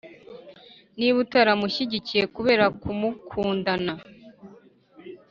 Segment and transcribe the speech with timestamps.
[0.97, 3.93] niba utaramushyigikiye kubera ku mukundana